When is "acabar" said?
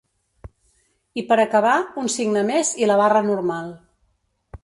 1.43-1.75